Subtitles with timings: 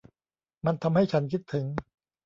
[0.65, 1.65] มันทำให้ฉันคิดถึง